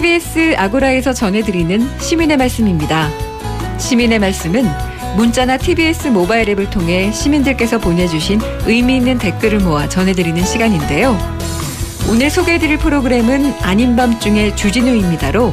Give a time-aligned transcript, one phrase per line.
[0.00, 3.10] KBS 아고라에서 전해드리는 시민의 말씀입니다.
[3.76, 4.66] 시민의 말씀은
[5.18, 11.18] 문자나 TBS 모바일 앱을 통해 시민들께서 보내주신 의미 있는 댓글을 모아 전해드리는 시간인데요.
[12.08, 15.52] 오늘 소개해드릴 프로그램은 아닌 밤중에 주진우입니다로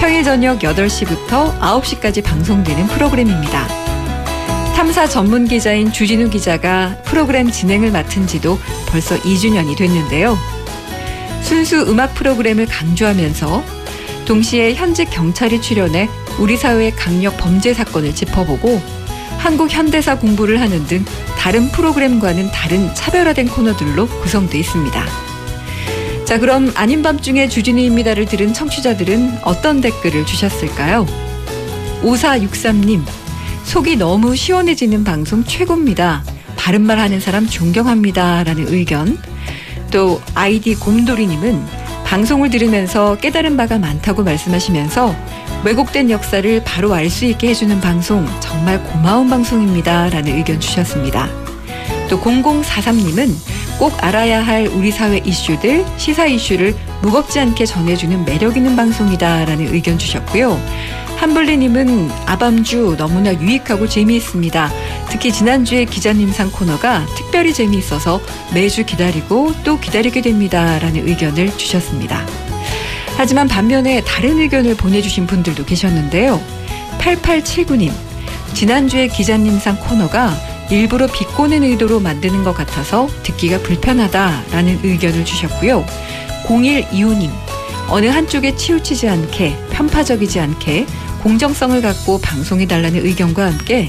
[0.00, 3.68] 평일 저녁 8시부터 9시까지 방송되는 프로그램입니다.
[4.74, 10.36] 탐사 전문 기자인 주진우 기자가 프로그램 진행을 맡은 지도 벌써 2주년이 됐는데요.
[11.46, 13.62] 순수 음악 프로그램을 강조하면서
[14.24, 16.08] 동시에 현직 경찰이 출연해
[16.40, 18.82] 우리 사회의 강력 범죄 사건을 짚어보고
[19.38, 21.04] 한국 현대사 공부를 하는 등
[21.38, 25.06] 다른 프로그램과는 다른 차별화된 코너들로 구성되어 있습니다.
[26.24, 31.06] 자, 그럼 아닌 밤중에 주진우입니다를 들은 청취자들은 어떤 댓글을 주셨을까요?
[32.02, 33.04] 5463님,
[33.62, 36.24] 속이 너무 시원해지는 방송 최고입니다.
[36.56, 38.42] 바른말 하는 사람 존경합니다.
[38.42, 39.16] 라는 의견.
[39.96, 41.58] 또 아이디 곰돌이님은
[42.04, 45.16] 방송을 들으면서 깨달은 바가 많다고 말씀하시면서
[45.64, 50.10] 왜곡된 역사를 바로 알 수 있게 해주는 방송 정말 고마운 방송입니다.
[50.10, 51.30] 라는 의견 주셨습니다.
[52.10, 53.34] 또 0043님은
[53.78, 59.46] 꼭 알아야 할 우리 사회 이슈들, 시사 이슈를 무겁지 않게 전해주는 매력 있는 방송이다.
[59.46, 60.60] 라는 의견 주셨고요.
[61.16, 64.70] 한블리님은 아밤주 너무나 유익하고 재미있습니다.
[65.10, 68.20] 특히 지난주에 기자님상 코너가 특별히 재미있어서
[68.52, 70.78] 매주 기다리고 또 기다리게 됩니다.
[70.78, 72.26] 라는 의견을 주셨습니다.
[73.16, 76.40] 하지만 반면에 다른 의견을 보내주신 분들도 계셨는데요.
[76.98, 77.92] 8879님,
[78.52, 80.36] 지난주에 기자님상 코너가
[80.70, 85.86] 일부러 비꼬는 의도로 만드는 것 같아서 듣기가 불편하다라는 의견을 주셨고요.
[86.46, 87.30] 0125님,
[87.88, 90.86] 어느 한쪽에 치우치지 않게 편파적이지 않게
[91.26, 93.88] 공정성을 갖고 방송해달라는 의견과 함께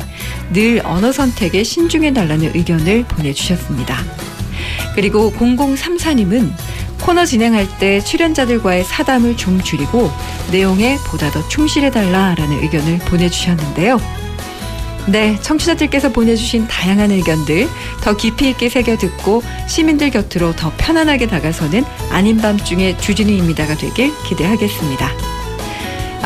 [0.52, 3.96] 늘 언어 선택에 신중해달라는 의견을 보내주셨습니다.
[4.96, 6.52] 그리고 0034님은
[7.00, 10.12] 코너 진행할 때 출연자들과의 사담을 좀 줄이고
[10.52, 14.02] 내용에 보다 더 충실해달라라는 의견을 보내주셨는데요.
[15.06, 17.70] 네, 청취자들께서 보내주신 다양한 의견들
[18.02, 25.37] 더 깊이 있게 새겨 듣고 시민들 곁으로 더 편안하게 다가서는 아닌 밤중에 주진우입니다가 되길 기대하겠습니다.